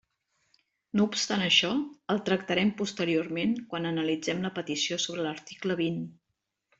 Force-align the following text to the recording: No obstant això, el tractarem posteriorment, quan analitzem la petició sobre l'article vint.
No 0.99 1.03
obstant 1.09 1.43
això, 1.47 1.69
el 2.13 2.23
tractarem 2.31 2.71
posteriorment, 2.81 3.53
quan 3.73 3.85
analitzem 3.93 4.41
la 4.47 4.53
petició 4.59 4.99
sobre 5.05 5.27
l'article 5.27 5.77
vint. 5.87 6.01